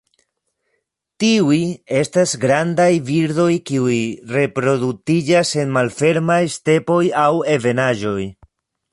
Tiuj 1.23 1.57
estas 1.97 2.31
grandaj 2.45 2.87
birdoj 3.09 3.49
kiuj 3.69 3.97
reproduktiĝas 4.37 5.51
en 5.65 5.75
malfermaj 5.75 6.41
stepoj 6.55 7.03
aŭ 7.25 7.29
ebenaĵoj. 7.57 8.23